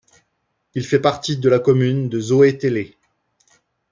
[0.73, 2.97] Il fait partie de la commune de Zoétélé.